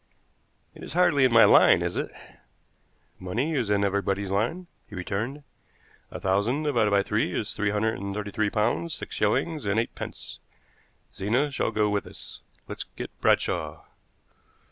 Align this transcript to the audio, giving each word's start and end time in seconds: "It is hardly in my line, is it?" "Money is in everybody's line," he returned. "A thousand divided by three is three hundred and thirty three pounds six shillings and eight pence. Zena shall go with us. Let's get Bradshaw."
"It 0.73 0.81
is 0.81 0.93
hardly 0.93 1.25
in 1.25 1.31
my 1.31 1.43
line, 1.45 1.83
is 1.83 1.95
it?" 1.95 2.09
"Money 3.19 3.53
is 3.53 3.69
in 3.69 3.83
everybody's 3.85 4.31
line," 4.31 4.65
he 4.89 4.95
returned. 4.95 5.43
"A 6.09 6.19
thousand 6.19 6.63
divided 6.63 6.89
by 6.89 7.03
three 7.03 7.39
is 7.39 7.53
three 7.53 7.69
hundred 7.69 7.99
and 7.99 8.11
thirty 8.15 8.31
three 8.31 8.49
pounds 8.49 8.95
six 8.95 9.13
shillings 9.15 9.63
and 9.67 9.79
eight 9.79 9.93
pence. 9.93 10.39
Zena 11.13 11.51
shall 11.51 11.69
go 11.69 11.87
with 11.91 12.07
us. 12.07 12.41
Let's 12.67 12.85
get 12.95 13.11
Bradshaw." 13.21 13.83